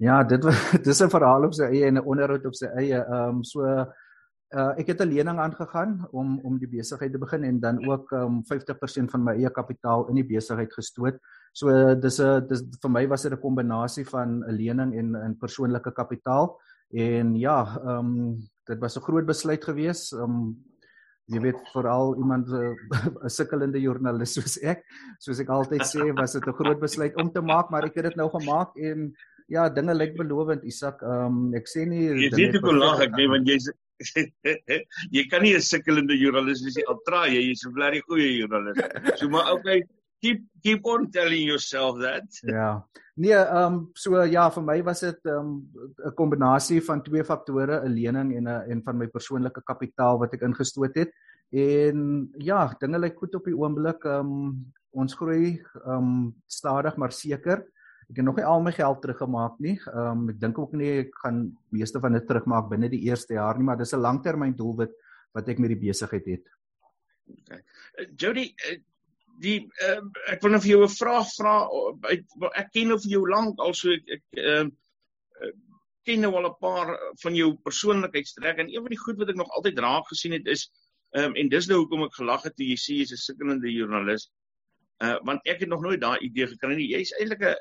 Ja, 0.00 0.24
dit 0.24 0.42
dis 0.86 1.02
'n 1.02 1.12
verhaal 1.12 1.44
op 1.44 1.54
sy 1.54 1.68
eie 1.68 1.86
en 1.86 1.98
'n 1.98 2.06
onderhoud 2.06 2.46
op 2.46 2.54
sy 2.54 2.66
eie. 2.66 2.98
Ehm 2.98 3.40
um, 3.40 3.44
so 3.44 3.64
uh, 3.64 4.72
ek 4.78 4.86
het 4.86 5.00
'n 5.00 5.12
lening 5.12 5.38
aangegaan 5.38 6.08
om 6.10 6.40
om 6.42 6.58
die 6.58 6.68
besigheid 6.68 7.12
te 7.12 7.18
begin 7.18 7.44
en 7.44 7.60
dan 7.60 7.84
ook 7.86 8.10
um, 8.10 8.42
50% 8.44 9.10
van 9.10 9.22
my 9.24 9.34
eie 9.34 9.50
kapitaal 9.50 10.08
in 10.08 10.14
die 10.14 10.26
besigheid 10.26 10.72
gestoot. 10.72 11.18
So 11.52 11.94
dis 11.94 12.18
'n 12.18 12.46
dis 12.48 12.62
vir 12.82 12.90
my 12.90 13.06
was 13.06 13.22
dit 13.22 13.32
'n 13.32 13.40
kombinasie 13.40 14.04
van 14.04 14.44
'n 14.44 14.56
lening 14.56 14.94
en 14.94 15.16
'n 15.16 15.38
persoonlike 15.38 15.92
kapitaal. 15.92 16.60
En 16.90 17.36
ja, 17.36 17.78
ehm 17.84 17.88
um, 17.88 18.36
dit 18.66 18.78
was 18.78 18.96
'n 18.96 19.02
groot 19.02 19.26
besluit 19.26 19.64
geweest. 19.64 20.12
Ehm 20.12 20.22
um, 20.22 20.69
jy 21.30 21.40
weet 21.44 21.58
veral 21.72 22.16
iemand 22.18 22.48
eh, 22.50 22.72
'n 23.00 23.18
uh, 23.22 23.30
sukkelende 23.30 23.80
joernalis 23.80 24.34
soos 24.34 24.58
ek. 24.62 24.82
Soos 25.22 25.40
ek 25.42 25.50
altyd 25.50 25.84
sê 25.86 26.10
was 26.18 26.34
dit 26.36 26.46
'n 26.46 26.58
groot 26.60 26.80
besluit 26.80 27.14
om 27.16 27.30
te 27.30 27.42
maak 27.42 27.70
maar 27.70 27.86
ek 27.86 27.96
het 27.96 28.10
dit 28.10 28.16
nou 28.16 28.28
gemaak 28.30 28.74
en 28.76 29.12
ja 29.48 29.68
dinge 29.68 29.94
lyk 29.94 30.16
belovend 30.16 30.64
Isak. 30.64 31.02
Um, 31.02 31.54
ek 31.54 31.66
sê 31.68 31.86
nie 31.86 32.08
jy 32.26 32.30
weet 32.34 32.60
hoe 32.62 32.74
lag 32.74 33.00
ek 33.00 33.14
nee 33.16 33.28
want 33.28 33.46
jy 33.46 33.58
jy 35.16 35.24
kan 35.30 35.42
nie 35.42 35.54
'n 35.54 35.60
sukkelende 35.62 36.16
joernalis 36.16 36.64
wees 36.64 36.78
al 36.88 37.00
try 37.06 37.28
jy 37.36 37.42
jy's 37.50 37.64
'n 37.66 37.74
baie 37.76 38.00
goeie 38.08 38.30
joernalis 38.40 38.78
so 39.20 39.28
maar 39.28 39.52
okay 39.52 39.84
keep 40.20 40.44
keep 40.62 40.86
on 40.86 41.10
telling 41.10 41.46
yourself 41.48 41.98
that. 42.00 42.28
Ja. 42.44 42.84
Nee 43.20 43.34
ehm 43.34 43.74
um, 43.74 43.90
so 43.94 44.22
ja 44.24 44.46
vir 44.50 44.64
my 44.64 44.78
was 44.82 45.00
dit 45.00 45.26
ehm, 45.26 45.48
'n 45.56 46.06
um, 46.06 46.14
kombinasie 46.14 46.80
van 46.84 47.02
twee 47.02 47.24
faktore 47.24 47.80
'n 47.84 47.92
lening 47.94 48.36
en 48.36 48.48
'n 48.48 48.70
en 48.70 48.82
van 48.82 48.98
my 48.98 49.06
persoonlike 49.06 49.62
kapitaal 49.64 50.18
wat 50.18 50.34
ek 50.34 50.42
ingestoot 50.42 50.94
het. 50.94 51.12
En 51.50 52.30
ja 52.38 52.68
dinge 52.80 52.98
lyk 52.98 53.18
goed 53.18 53.34
op 53.34 53.44
die 53.44 53.56
oomblik 53.56 54.04
ehm 54.04 54.26
um, 54.26 54.72
ons 54.90 55.14
groei 55.14 55.62
ehm 55.86 55.96
um, 55.96 56.34
stadig 56.46 56.96
maar 56.96 57.12
seker. 57.12 57.66
Ek 58.10 58.16
het 58.16 58.24
nog 58.24 58.36
nie 58.36 58.44
al 58.44 58.62
my 58.62 58.72
geld 58.72 59.02
teruggemaak 59.02 59.58
nie. 59.58 59.80
Ehm 59.86 60.22
um, 60.22 60.28
ek 60.28 60.40
dink 60.40 60.58
ook 60.58 60.72
nie 60.72 60.90
ek 61.06 61.14
gaan 61.24 61.56
meeste 61.70 62.00
van 62.00 62.12
dit 62.12 62.26
terugmaak 62.26 62.68
binne 62.68 62.88
die 62.88 63.04
eerste 63.10 63.34
jaar 63.34 63.58
nie 63.58 63.64
maar 63.64 63.78
dis 63.78 63.92
'n 63.92 64.00
langtermyn 64.00 64.56
doelwit 64.56 64.92
wat 65.34 65.48
ek 65.48 65.58
met 65.58 65.68
die 65.68 65.88
besigheid 65.88 66.26
het. 66.26 66.46
Okay. 67.30 67.62
Uh, 67.98 68.06
Jody, 68.16 68.54
uh, 68.66 68.78
die 69.44 69.56
uh, 69.86 70.00
ek 70.34 70.42
wil 70.44 70.54
net 70.54 70.64
vir 70.64 70.72
jou 70.74 70.82
'n 70.84 70.96
vraag 70.96 71.32
vra 71.38 71.54
ek 72.62 72.70
ken 72.74 72.92
nou 72.92 72.98
vir 73.04 73.12
jou 73.16 73.24
lank 73.28 73.60
al 73.66 73.74
so 73.74 73.92
ek 73.96 74.14
ek 74.16 74.24
uh, 74.44 74.66
ken 76.08 76.20
nou 76.24 76.34
al 76.36 76.50
'n 76.50 76.60
paar 76.60 76.92
van 77.22 77.34
jou 77.34 77.50
persoonlikheidstrek 77.68 78.58
en 78.58 78.72
een 78.72 78.84
van 78.86 78.94
die 78.96 79.04
goed 79.04 79.18
wat 79.22 79.32
ek 79.32 79.40
nog 79.40 79.50
altyd 79.56 79.78
raak 79.86 80.06
gesien 80.12 80.32
het 80.38 80.46
is 80.46 80.68
um, 81.16 81.34
en 81.34 81.48
dis 81.48 81.68
nou 81.68 81.80
hoekom 81.82 82.04
ek 82.08 82.20
gelag 82.20 82.42
het 82.48 82.56
toe 82.56 82.66
jy 82.66 82.78
sê 82.78 83.00
jy's 83.00 83.12
'n 83.16 83.24
sukkelende 83.26 83.72
joernalis 83.72 84.30
uh, 85.04 85.16
want 85.28 85.46
ek 85.48 85.64
het 85.64 85.68
nog 85.68 85.82
nooit 85.84 86.00
daai 86.00 86.18
idee 86.24 86.46
gekry 86.50 86.76
nie. 86.76 86.88
Jy's 86.92 87.12
eintlik 87.18 87.44
'n 87.44 87.54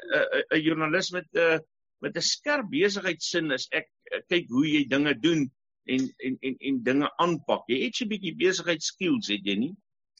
'n 0.55 0.61
joernalis 0.63 1.11
met 1.11 1.27
'n 1.33 1.39
uh, 1.39 1.59
met 2.01 2.15
'n 2.15 2.21
skerp 2.21 2.69
besigheidsin 2.71 3.51
as 3.51 3.67
ek 3.71 3.87
uh, 4.13 4.21
kyk 4.29 4.47
hoe 4.49 4.67
jy 4.67 4.83
dinge 4.87 5.13
doen 5.19 5.51
en 5.85 6.09
en 6.25 6.37
en 6.41 6.55
en 6.59 6.83
dinge 6.83 7.11
aanpak. 7.17 7.63
Jy 7.67 7.83
het 7.83 7.95
so 7.95 8.05
'n 8.05 8.09
bietjie 8.09 8.35
besigheidskills 8.35 9.27
het 9.27 9.45
jy 9.45 9.55
nie 9.55 9.75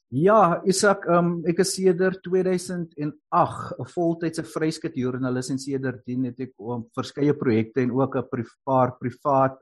Ja, 0.10 0.58
Isak, 0.66 1.04
um, 1.06 1.44
ek 1.46 1.60
is 1.62 1.76
sedert 1.76 2.24
2008 2.26 3.76
'n 3.78 3.90
voltydse 3.94 4.42
vryskut 4.42 4.96
joernalis 4.98 5.52
en 5.54 5.60
sedertdien 5.62 6.26
het 6.26 6.40
ek 6.40 6.54
um, 6.58 6.88
verskeie 6.98 7.34
projekte 7.38 7.82
en 7.82 7.92
ook 7.94 8.18
'n 8.18 8.30
privaat 8.32 8.98
privaat 8.98 9.60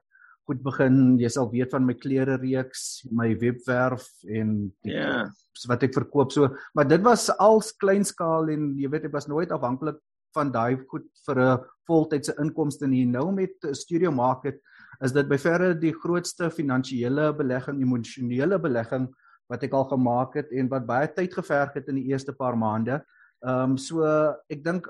goed 0.47 0.63
begin. 0.63 1.19
Jy 1.19 1.29
sal 1.29 1.51
weet 1.51 1.71
van 1.71 1.85
my 1.85 1.93
klere 1.93 2.37
reeks, 2.39 3.03
my 3.11 3.35
webwerf 3.35 4.07
en 4.23 4.71
ja, 4.83 5.27
yeah. 5.27 5.27
wat 5.67 5.83
ek 5.83 5.93
verkoop 5.93 6.31
so, 6.31 6.55
maar 6.73 6.87
dit 6.87 7.03
was 7.03 7.29
als 7.39 7.73
kleinskaal 7.75 8.47
en 8.49 8.71
jy 8.79 8.87
weet 8.87 9.03
ek 9.11 9.13
was 9.13 9.27
nooit 9.27 9.51
afhanklik 9.51 9.99
van 10.33 10.51
daai 10.51 10.79
goed 10.87 11.11
vir 11.27 11.43
'n 11.43 11.59
voltydse 11.87 12.33
inkomste 12.39 12.87
nie. 12.87 13.05
Nou 13.05 13.31
met 13.31 13.55
Studio 13.75 14.11
Market 14.11 14.61
is 15.03 15.11
dit 15.11 15.27
by 15.27 15.37
verre 15.37 15.75
die 15.75 15.91
grootste 15.91 16.49
finansiële 16.49 17.35
belegging, 17.35 17.81
emosionele 17.81 18.57
belegging 18.59 19.11
wat 19.49 19.63
ek 19.63 19.73
al 19.73 19.87
gemaak 19.91 20.35
het 20.35 20.51
en 20.51 20.69
wat 20.69 20.85
baie 20.87 21.07
tyd 21.07 21.33
geverg 21.33 21.73
het 21.73 21.87
in 21.87 21.95
die 22.01 22.09
eerste 22.11 22.33
paar 22.33 22.57
maande. 22.57 23.01
Ehm 23.45 23.71
um, 23.71 23.77
so 23.77 24.03
ek 24.49 24.63
dink 24.63 24.89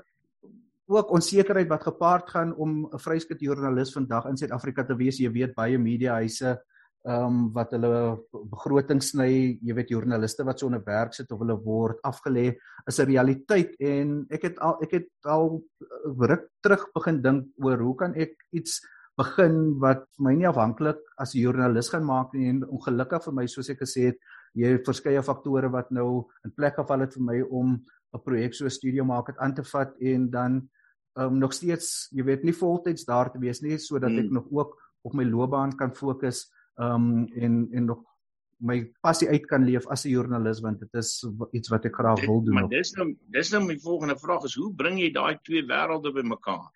ook 0.88 1.12
onsekerheid 1.12 1.68
wat 1.68 1.84
gepaard 1.84 2.30
gaan 2.30 2.54
om 2.56 2.88
'n 2.88 2.98
vryskut 2.98 3.40
joernalis 3.40 3.92
vandag 3.92 4.26
in 4.26 4.36
Suid-Afrika 4.36 4.84
te 4.84 4.96
wees. 4.96 5.18
Jy 5.18 5.30
weet 5.30 5.54
baie 5.54 5.78
mediahuise 5.78 6.58
ehm 7.06 7.24
um, 7.24 7.52
wat 7.54 7.70
hulle 7.72 8.18
begroting 8.50 9.00
sny, 9.02 9.58
jy 9.62 9.74
weet 9.74 9.90
joernaliste 9.90 10.44
wat 10.44 10.58
sonder 10.58 10.82
werk 10.84 11.14
sit 11.14 11.30
of 11.32 11.38
hulle 11.38 11.54
word 11.64 12.00
afgelê 12.02 12.56
is 12.86 12.98
'n 12.98 13.06
realiteit 13.06 13.76
en 13.80 14.26
ek 14.30 14.42
het 14.42 14.58
al 14.58 14.78
ek 14.82 14.92
het 14.92 15.08
al 15.24 15.62
ruk 16.18 16.48
terug 16.62 16.88
begin 16.94 17.22
dink 17.22 17.46
oor 17.62 17.78
hoe 17.78 17.94
kan 17.94 18.14
ek 18.14 18.34
iets 18.52 18.80
begin 19.18 19.56
wat 19.82 20.04
my 20.22 20.32
nie 20.38 20.46
afhanklik 20.48 20.98
as 21.18 21.34
'n 21.34 21.42
joernalis 21.42 21.90
gaan 21.90 22.04
maak 22.06 22.34
nie 22.34 22.48
en 22.48 22.64
ongelukkig 22.68 23.24
vir 23.24 23.34
my 23.34 23.46
soos 23.46 23.70
ek 23.70 23.80
gesê 23.82 24.08
het 24.10 24.18
jy 24.54 24.72
het 24.76 24.86
verskeie 24.86 25.22
faktore 25.22 25.70
wat 25.70 25.90
nou 25.90 26.26
in 26.44 26.54
plek 26.54 26.76
geval 26.78 27.00
het 27.00 27.14
vir 27.14 27.24
my 27.30 27.40
om 27.42 27.78
'n 28.14 28.24
projek 28.24 28.54
so 28.54 28.68
studio 28.68 29.04
maak 29.04 29.26
het 29.28 29.38
aan 29.38 29.54
te 29.54 29.64
vat 29.64 29.94
en 30.00 30.30
dan 30.30 30.68
um, 31.18 31.38
nog 31.38 31.52
steeds 31.52 32.08
jy 32.12 32.24
weet 32.24 32.44
nie 32.44 32.54
voltyds 32.54 33.04
daar 33.04 33.30
te 33.32 33.38
wees 33.38 33.60
nie 33.62 33.78
sodat 33.78 34.10
ek 34.10 34.28
hmm. 34.28 34.34
nog 34.34 34.46
ook 34.50 34.78
op 35.02 35.14
my 35.14 35.24
loopbaan 35.24 35.76
kan 35.76 35.94
fokus 35.94 36.46
um 36.76 37.26
en 37.34 37.68
en 37.72 37.84
nog 37.84 38.04
my 38.58 38.82
passie 39.00 39.28
uit 39.28 39.46
kan 39.46 39.64
leef 39.64 39.86
as 39.86 40.04
'n 40.04 40.10
joernalis 40.10 40.60
want 40.60 40.80
dit 40.80 40.94
is 40.94 41.26
iets 41.52 41.68
wat 41.68 41.84
ek 41.84 41.94
graag 41.94 42.20
wil 42.26 42.42
doen. 42.42 42.54
Maar 42.54 42.68
dis 42.68 42.92
nou 42.92 43.16
dis 43.30 43.50
nou 43.50 43.64
my 43.64 43.78
volgende 43.78 44.16
vraag 44.18 44.44
is 44.44 44.54
hoe 44.54 44.74
bring 44.74 44.98
jy 44.98 45.12
daai 45.12 45.38
twee 45.42 45.62
wêrelde 45.62 46.12
bymekaar? 46.12 46.70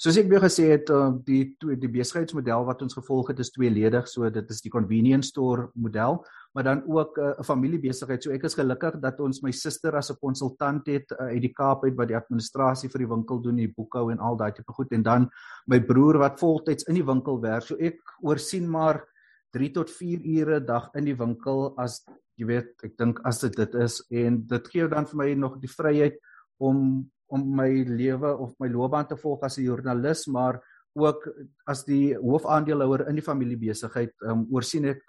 Soos 0.00 0.16
ek 0.16 0.30
weer 0.30 0.40
gesê 0.40 0.64
het, 0.70 0.88
uh, 0.96 1.10
die 1.26 1.50
die 1.60 1.88
besigheidsmodel 1.92 2.62
wat 2.64 2.80
ons 2.80 2.96
gevolg 2.96 3.34
het 3.34 3.40
is 3.44 3.50
tweeledig, 3.52 4.06
so 4.08 4.30
dit 4.32 4.54
is 4.54 4.62
die 4.64 4.72
convenience 4.72 5.28
store 5.28 5.66
model, 5.76 6.22
maar 6.56 6.64
dan 6.64 6.80
ook 6.88 7.18
uh, 7.18 7.24
'n 7.34 7.42
uh, 7.42 7.44
familiebesigheid. 7.44 8.22
So 8.24 8.32
ek 8.32 8.46
is 8.48 8.56
gelukkig 8.56 8.96
dat 9.02 9.20
ons 9.20 9.42
my 9.42 9.52
suster 9.52 9.92
as 9.96 10.10
'n 10.10 10.16
konsultant 10.16 10.86
het 10.88 11.12
uh, 11.12 11.28
uit 11.36 11.42
die 11.42 11.52
Kaap 11.52 11.84
uit 11.84 11.98
wat 12.00 12.08
die 12.08 12.16
administrasie 12.16 12.88
vir 12.88 13.04
die 13.04 13.10
winkel 13.12 13.42
doen, 13.42 13.56
die 13.56 13.74
boekhou 13.76 14.10
en 14.10 14.18
al 14.18 14.36
daai 14.36 14.52
tipe 14.52 14.72
goed 14.72 14.90
en 14.92 15.02
dan 15.02 15.28
my 15.66 15.80
broer 15.80 16.18
wat 16.18 16.40
voltyds 16.40 16.88
in 16.88 16.94
die 16.94 17.04
winkel 17.04 17.40
werk. 17.40 17.68
So 17.68 17.76
ek 17.76 18.00
oorsien 18.22 18.70
maar 18.70 19.04
3 19.52 19.70
tot 19.70 19.90
4 19.90 20.24
ure 20.24 20.60
'n 20.60 20.66
dag 20.66 20.88
in 20.94 21.04
die 21.04 21.16
winkel 21.16 21.74
as 21.76 22.06
jy 22.38 22.46
weet, 22.46 22.72
ek 22.84 22.96
dink 22.96 23.20
as 23.24 23.40
dit 23.40 23.52
dit 23.52 23.74
is 23.74 24.00
en 24.10 24.46
dit 24.46 24.68
gee 24.68 24.88
dan 24.88 25.04
vir 25.04 25.16
my 25.16 25.34
nog 25.34 25.60
die 25.60 25.68
vryheid 25.68 26.16
om 26.58 27.04
om 27.30 27.46
my 27.56 27.70
lewe 27.86 28.34
of 28.36 28.54
my 28.58 28.68
loopbaan 28.68 29.06
te 29.06 29.16
volg 29.16 29.42
as 29.42 29.58
'n 29.58 29.64
joernalis, 29.64 30.26
maar 30.26 30.60
ook 30.94 31.28
as 31.66 31.84
die 31.84 32.14
hoofaandeelhouer 32.18 33.08
in 33.08 33.14
die 33.14 33.24
familiebesigheid, 33.24 34.12
um, 34.26 34.46
oorsien 34.50 34.84
ek 34.84 35.02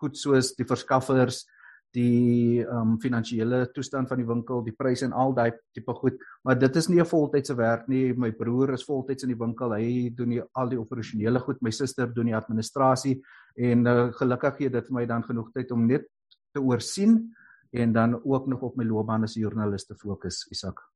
goed 0.00 0.16
soos 0.18 0.54
die 0.58 0.66
verskaffers, 0.66 1.44
die 1.92 2.64
um 2.72 2.96
finansiële 3.00 3.66
toestand 3.74 4.08
van 4.08 4.20
die 4.22 4.26
winkel, 4.26 4.62
die 4.64 4.74
pryse 4.76 5.04
en 5.04 5.12
al 5.12 5.34
daai 5.36 5.52
tipe 5.76 5.92
goed, 5.98 6.16
maar 6.44 6.58
dit 6.58 6.76
is 6.76 6.88
nie 6.88 7.00
'n 7.00 7.06
voltydse 7.06 7.54
werk 7.54 7.88
nie. 7.88 8.14
My 8.14 8.32
broer 8.32 8.72
is 8.72 8.84
voltyds 8.84 9.22
in 9.24 9.28
die 9.28 9.38
winkel. 9.38 9.74
Hy 9.74 10.10
doen 10.14 10.30
die, 10.30 10.42
al 10.54 10.68
die 10.68 10.80
operasionele 10.80 11.38
goed. 11.40 11.62
My 11.62 11.70
suster 11.70 12.06
doen 12.06 12.26
die 12.26 12.36
administrasie 12.36 13.22
en 13.56 13.86
uh, 13.86 14.12
gelukkig 14.12 14.56
gee 14.56 14.70
dit 14.70 14.86
vir 14.86 14.94
my 14.94 15.06
dan 15.06 15.22
genoeg 15.22 15.52
tyd 15.52 15.70
om 15.72 15.86
net 15.86 16.06
te 16.54 16.60
oorsien 16.60 17.34
en 17.72 17.92
dan 17.92 18.20
ook 18.24 18.46
nog 18.46 18.62
op 18.62 18.76
my 18.76 18.84
loopbaan 18.84 19.24
as 19.24 19.36
'n 19.36 19.40
joernalis 19.40 19.86
te 19.86 19.94
fokus, 19.94 20.46
Isak. 20.50 20.91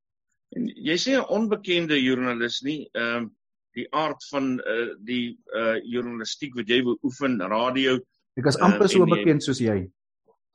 En 0.55 0.67
jy 0.67 0.95
sê 1.01 1.17
'n 1.17 1.27
onbekende 1.37 1.97
joernalis 1.99 2.61
nie, 2.61 2.89
ehm 2.93 3.23
uh, 3.23 3.29
die 3.77 3.87
aard 3.93 4.23
van 4.31 4.45
uh, 4.59 4.95
die 5.05 5.37
uh 5.53 5.77
journalistiek 5.85 6.55
wat 6.57 6.69
jy 6.69 6.81
beoefen, 6.85 7.41
radio. 7.41 7.99
Ek 8.39 8.49
is 8.49 8.57
amper 8.57 8.87
uh, 8.87 8.91
so 8.93 9.05
bekend 9.05 9.41
jy... 9.41 9.45
soos 9.45 9.59
jy. 9.61 9.79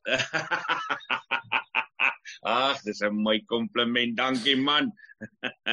Ag, 2.43 2.81
dis 2.83 3.03
'n 3.07 3.15
mooi 3.23 3.45
kompliment. 3.47 4.17
Dankie 4.17 4.57
man. 4.57 4.91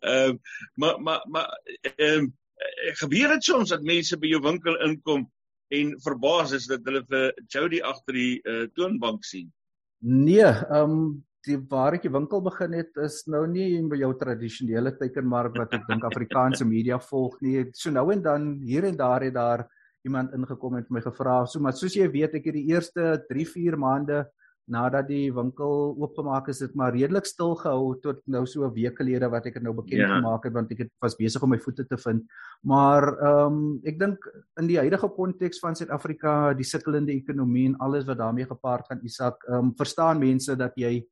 Ehm 0.00 0.30
uh, 0.30 0.34
maar 0.74 1.00
maar 1.02 1.22
maar 1.30 1.48
ehm 1.96 2.24
uh, 2.24 2.94
gebeur 3.00 3.28
dit 3.34 3.44
soms 3.44 3.68
dat 3.74 3.82
mense 3.82 4.18
by 4.18 4.28
jou 4.30 4.42
winkel 4.42 4.78
inkom 4.86 5.26
en 5.72 5.96
verbaas 6.04 6.52
is 6.52 6.66
dat 6.70 6.84
hulle 6.84 7.02
vir 7.08 7.32
Jody 7.48 7.80
agter 7.80 8.14
die 8.14 8.40
uh, 8.44 8.66
toonbank 8.76 9.24
sien? 9.24 9.52
Nee, 9.98 10.46
ehm 10.46 10.90
um, 10.90 11.26
die 11.46 11.58
waar 11.70 11.96
ek 11.96 12.06
die 12.06 12.12
winkel 12.12 12.42
begin 12.44 12.74
het 12.78 12.98
is 13.02 13.22
nou 13.30 13.44
nie 13.50 13.80
by 13.90 13.98
jou 13.98 14.12
tradisionele 14.18 14.92
teikenmark 14.98 15.56
wat 15.58 15.74
ek 15.74 15.86
dink 15.88 16.04
Afrikaanse 16.06 16.66
media 16.68 16.98
volg 17.02 17.40
nie. 17.42 17.64
So 17.74 17.90
nou 17.90 18.10
en 18.14 18.22
dan 18.22 18.52
hier 18.62 18.86
en 18.86 18.96
daar 18.96 19.26
het 19.26 19.34
daar 19.34 19.66
iemand 20.06 20.34
ingekom 20.34 20.78
en 20.78 20.86
my 20.90 21.02
gevra, 21.02 21.42
so 21.46 21.62
maar 21.62 21.76
soos 21.78 21.94
jy 21.94 22.08
weet, 22.10 22.34
ek 22.34 22.48
het 22.50 22.56
die 22.58 22.68
eerste 22.72 23.20
3-4 23.28 23.78
maande 23.78 24.24
nadat 24.70 25.08
die 25.08 25.26
winkel 25.34 25.92
oopgemaak 25.98 26.48
is, 26.52 26.60
dit 26.62 26.74
maar 26.78 26.94
redelik 26.94 27.26
stil 27.26 27.56
gehou 27.58 27.96
tot 28.02 28.20
nou 28.30 28.44
so 28.46 28.64
'n 28.64 28.74
week 28.74 28.96
gelede 28.98 29.28
wat 29.30 29.46
ek 29.46 29.54
dit 29.54 29.62
nou 29.62 29.74
bekend 29.74 30.00
ja. 30.00 30.18
gemaak 30.18 30.44
het 30.44 30.52
want 30.54 30.70
ek 30.70 30.78
het 30.86 30.90
was 31.02 31.16
besig 31.16 31.42
om 31.42 31.50
my 31.50 31.58
voete 31.58 31.84
te 31.84 31.96
vind. 31.96 32.22
Maar 32.62 33.02
ehm 33.18 33.46
um, 33.46 33.80
ek 33.84 33.98
dink 33.98 34.18
in 34.60 34.66
die 34.66 34.78
huidige 34.78 35.08
konteks 35.08 35.58
van 35.58 35.74
Suid-Afrika, 35.74 36.54
die 36.54 36.64
sukkelende 36.64 37.12
ekonomie 37.12 37.66
en 37.66 37.78
alles 37.78 38.04
wat 38.06 38.18
daarmee 38.18 38.46
gepaard 38.46 38.86
gaan, 38.86 39.02
Isak, 39.02 39.44
ehm 39.48 39.58
um, 39.58 39.74
verstaan 39.74 40.18
mense 40.18 40.56
dat 40.56 40.72
jy 40.76 41.04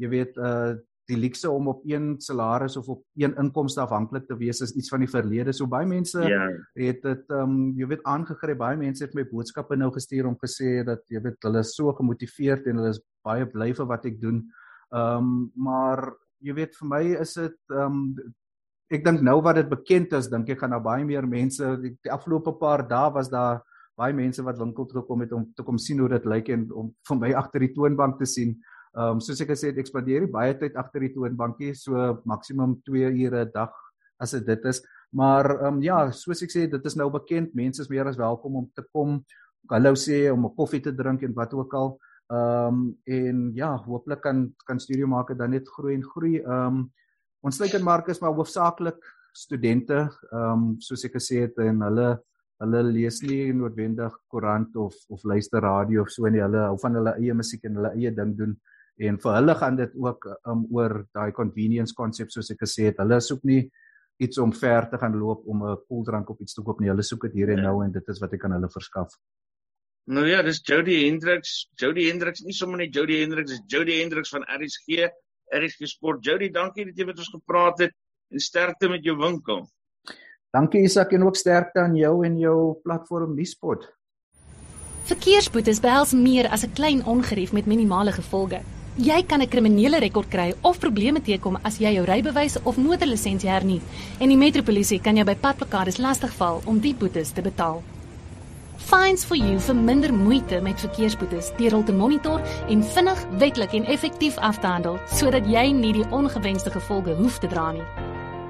jy 0.00 0.10
weet 0.12 0.36
uh 0.40 0.74
die 1.04 1.18
luukse 1.20 1.50
om 1.50 1.66
op 1.68 1.82
een 1.84 2.14
salaris 2.20 2.76
of 2.80 2.86
op 2.88 3.02
een 3.20 3.34
inkomste 3.36 3.82
afhanklik 3.82 4.26
te 4.26 4.36
wees 4.40 4.62
is 4.64 4.72
iets 4.72 4.88
van 4.88 5.02
die 5.04 5.10
verlede. 5.10 5.52
So 5.52 5.66
baie 5.68 5.86
mense 5.86 6.22
ja. 6.24 6.46
het 6.80 7.02
dit 7.04 7.34
um 7.36 7.74
jy 7.76 7.90
weet 7.90 8.06
aangegryp. 8.08 8.58
Baie 8.62 8.78
mense 8.80 9.04
het 9.04 9.12
my 9.16 9.26
boodskappe 9.28 9.76
nou 9.76 9.90
gestuur 9.92 10.30
om 10.30 10.38
gesê 10.40 10.78
dat 10.86 11.04
jy 11.12 11.20
weet 11.26 11.44
hulle 11.44 11.60
is 11.60 11.74
so 11.76 11.92
gemotiveerd 11.92 12.70
en 12.70 12.80
hulle 12.80 12.94
is 12.96 13.02
baie 13.24 13.44
bly 13.52 13.72
vir 13.76 13.90
wat 13.90 14.08
ek 14.08 14.16
doen. 14.22 14.40
Um 14.96 15.50
maar 15.56 16.06
jy 16.40 16.56
weet 16.56 16.80
vir 16.80 16.88
my 16.88 17.04
is 17.20 17.36
dit 17.36 17.76
um 17.84 18.00
ek 18.92 19.04
dink 19.04 19.20
nou 19.24 19.40
wat 19.44 19.60
dit 19.60 19.68
bekend 19.68 20.12
is, 20.16 20.32
dink 20.32 20.48
ek 20.48 20.64
gaan 20.64 20.72
nou 20.72 20.80
baie 20.84 21.04
meer 21.04 21.28
mense 21.28 21.76
die, 21.82 21.94
die 22.00 22.12
afgelope 22.12 22.56
paar 22.56 22.84
dae 22.88 23.12
was 23.12 23.28
daar 23.28 23.60
baie 23.98 24.14
mense 24.16 24.42
wat 24.42 24.58
winkel 24.58 24.88
toe 24.88 25.02
gekom 25.02 25.20
het 25.22 25.32
om 25.36 25.44
te 25.52 25.62
kom 25.62 25.76
sien 25.78 26.00
hoe 26.00 26.08
dit 26.16 26.24
lyk 26.26 26.48
en 26.54 26.64
om 26.72 26.94
vir 27.08 27.20
my 27.20 27.34
agter 27.38 27.62
die 27.62 27.74
toonbank 27.76 28.16
te 28.18 28.26
sien. 28.26 28.56
Ehm 28.94 29.16
um, 29.16 29.20
soos 29.20 29.40
ek 29.42 29.50
gesê 29.50 29.72
het, 29.72 29.78
ek 29.82 29.88
spandeer 29.90 30.28
baie 30.30 30.54
tyd 30.54 30.76
agter 30.78 31.02
die 31.02 31.14
toonbankie, 31.16 31.72
so 31.74 32.20
maksimum 32.30 32.76
2 32.86 33.08
ure 33.26 33.44
'n 33.44 33.50
dag 33.54 33.72
as 34.22 34.30
dit 34.38 34.66
is. 34.70 34.82
Maar 35.10 35.50
ehm 35.50 35.66
um, 35.66 35.82
ja, 35.82 36.10
soos 36.12 36.42
ek 36.42 36.50
sê, 36.50 36.66
dit 36.70 36.86
is 36.86 36.94
nou 36.96 37.10
bekend, 37.10 37.54
mense 37.54 37.82
is 37.82 37.90
meer 37.90 38.06
as 38.06 38.16
welkom 38.16 38.56
om 38.56 38.70
te 38.74 38.84
kom, 38.92 39.24
hallo 39.70 39.94
sê 39.94 40.30
om 40.30 40.46
'n 40.46 40.54
koffie 40.54 40.80
te 40.80 40.92
drink 40.94 41.22
en 41.22 41.34
wat 41.34 41.54
ook 41.54 41.74
al. 41.74 41.98
Ehm 42.30 42.68
um, 42.68 42.96
en 43.04 43.50
ja, 43.54 43.76
hooplik 43.76 44.20
kan 44.22 44.54
kan 44.66 44.78
studio 44.78 45.06
maak 45.06 45.36
dan 45.38 45.50
net 45.50 45.68
groei 45.68 45.94
en 45.94 46.04
groei. 46.04 46.38
Ehm 46.38 46.66
um, 46.66 46.92
ons 47.42 47.58
teikenmark 47.58 48.08
is 48.08 48.20
maar 48.20 48.32
hoofsaaklik 48.32 49.02
studente, 49.32 50.08
ehm 50.32 50.52
um, 50.52 50.76
soos 50.78 51.04
ek 51.04 51.18
gesê 51.18 51.40
het 51.48 51.58
en 51.58 51.82
hulle 51.82 52.18
hulle 52.62 52.82
lees 52.82 53.20
nie 53.22 53.52
noodwendig 53.52 54.14
koerant 54.30 54.76
of 54.76 54.94
of 55.10 55.24
luister 55.24 55.60
radio 55.60 56.02
of 56.02 56.10
so 56.10 56.28
nie. 56.28 56.40
Hulle 56.40 56.68
hou 56.68 56.78
van 56.78 56.94
hulle 56.94 57.16
eie 57.18 57.34
musiek 57.34 57.64
en 57.64 57.76
hulle 57.80 57.92
eie 57.98 58.14
ding 58.14 58.36
doen 58.38 58.54
en 58.96 59.18
vir 59.18 59.34
hulle 59.34 59.54
gaan 59.58 59.76
dit 59.76 59.94
ook 59.94 60.26
um, 60.46 60.66
oor 60.70 61.04
daai 61.14 61.32
convenience 61.32 61.94
konsep 61.94 62.30
soos 62.30 62.50
ek 62.50 62.62
gesê 62.62 62.90
het. 62.90 63.00
Hulle 63.02 63.20
soek 63.20 63.42
nie 63.44 63.64
iets 64.22 64.38
om 64.38 64.52
ver 64.54 64.86
te 64.90 64.98
gaan 64.98 65.16
loop 65.18 65.46
om 65.46 65.64
'n 65.66 65.78
koeldrank 65.88 66.30
of 66.30 66.40
iets 66.40 66.54
te 66.54 66.62
koop 66.62 66.80
nie. 66.80 66.90
Hulle 66.90 67.02
soek 67.02 67.22
dit 67.22 67.32
hier 67.32 67.50
en 67.50 67.58
ja. 67.58 67.70
nou 67.70 67.84
en 67.84 67.92
dit 67.92 68.08
is 68.08 68.20
wat 68.20 68.32
ek 68.32 68.44
aan 68.44 68.52
hulle 68.52 68.70
verskaf. 68.70 69.10
Nou 70.06 70.26
ja, 70.28 70.42
dis 70.42 70.60
Jody 70.62 71.06
Hendricks. 71.06 71.70
Jody 71.80 72.08
Hendricks, 72.10 72.42
nie 72.44 72.52
sommer 72.52 72.78
net 72.78 72.94
Jody 72.94 73.20
Hendricks, 73.22 73.50
dis 73.50 73.62
Jody 73.66 74.00
Hendricks 74.00 74.30
van 74.30 74.44
RSG, 74.44 75.08
RSG 75.48 75.88
Sport. 75.88 76.24
Jody, 76.24 76.50
dankie 76.50 76.84
dat 76.84 76.98
jy 76.98 77.06
met 77.08 77.18
ons 77.18 77.30
gepraat 77.32 77.78
het 77.78 77.94
en 78.30 78.38
sterkte 78.38 78.88
met 78.88 79.04
jou 79.04 79.16
winkel. 79.16 79.64
Dankie 80.52 80.84
Isak 80.84 81.12
en 81.12 81.24
ook 81.24 81.36
sterkte 81.36 81.80
aan 81.80 81.96
jou 81.96 82.24
en 82.24 82.38
jou 82.38 82.58
platform 82.84 83.34
Nuuspot. 83.34 83.88
Verkeersboetes 85.04 85.80
behels 85.80 86.12
meer 86.12 86.48
as 86.48 86.64
'n 86.64 86.72
klein 86.72 87.04
ongerief 87.04 87.52
met 87.52 87.66
minimale 87.66 88.12
gevolge. 88.12 88.60
Jy 88.96 89.24
kan 89.26 89.42
'n 89.42 89.48
kriminele 89.48 89.98
rekord 89.98 90.30
kry 90.30 90.54
of 90.62 90.78
probleme 90.78 91.20
teekom 91.20 91.58
as 91.64 91.78
jy 91.78 91.94
jou 91.94 92.04
rybewys 92.04 92.56
of 92.62 92.76
motorlisensie 92.76 93.50
hernie. 93.50 93.80
En 94.20 94.28
die 94.28 94.36
metropolisie 94.36 95.00
kan 95.00 95.16
jou 95.16 95.24
by 95.24 95.34
padplakkades 95.34 95.98
lastigval 95.98 96.62
om 96.64 96.78
die 96.78 96.94
boetes 96.94 97.32
te 97.32 97.42
betaal. 97.42 97.82
Fines 98.76 99.24
for 99.24 99.36
you 99.36 99.58
vir 99.58 99.74
minder 99.74 100.12
moeite 100.12 100.60
met 100.60 100.78
verkeersboetes 100.78 101.50
deur 101.56 101.70
hul 101.70 101.82
te 101.82 101.92
monitor 101.92 102.40
en 102.68 102.82
vinnig, 102.82 103.26
wettelik 103.38 103.72
en 103.74 103.84
effektief 103.84 104.36
af 104.38 104.60
te 104.60 104.66
handel 104.66 104.98
sodat 105.06 105.44
jy 105.46 105.72
nie 105.72 105.92
die 105.92 106.10
ongewenste 106.10 106.70
gevolge 106.70 107.14
hoef 107.14 107.38
te 107.38 107.48
dra 107.48 107.72
nie. 107.72 107.82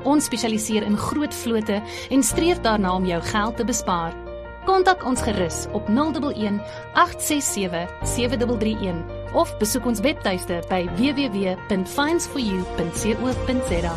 Ons 0.05 0.25
spesialiseer 0.25 0.83
in 0.83 0.97
groot 0.97 1.35
vlote 1.35 1.83
en 2.11 2.23
streef 2.23 2.61
daarna 2.61 2.95
om 2.95 3.07
jou 3.07 3.23
geld 3.23 3.57
te 3.57 3.65
bespaar. 3.65 4.13
Kontak 4.67 5.07
ons 5.07 5.23
gerus 5.23 5.67
op 5.73 5.89
011 5.89 6.61
867 6.93 7.89
7331 8.03 9.24
of 9.35 9.59
besoek 9.59 9.87
ons 9.87 10.01
webtuiste 10.01 10.63
by 10.71 10.89
www.finds4u.co.za. 10.99 13.95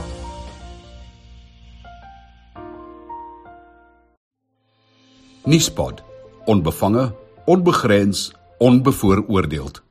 Nispod. 5.48 6.04
Onbevange, 6.48 7.12
onbegrens, 7.46 8.32
onbevooroordeeld. 8.58 9.87